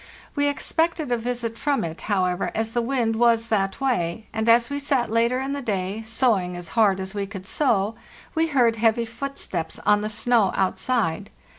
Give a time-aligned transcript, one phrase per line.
[0.35, 4.71] We expected a visit from it, however, as the wind was that way; and as
[4.71, 7.93] we sat later in the day, sew ing as hard as we could sew,
[8.33, 11.29] we heard heavy footsteps on the snow outside.